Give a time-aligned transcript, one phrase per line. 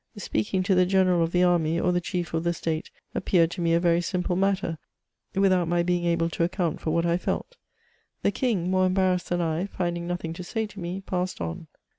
[0.17, 3.61] Speaking to the general of the army, or the chief of the state, appeared to
[3.61, 4.79] me a very simple matter,
[5.35, 7.55] with out my being able to account for what I felt.
[8.23, 11.67] The king, more embarrassed than I, finding nothing to say to me, passed on.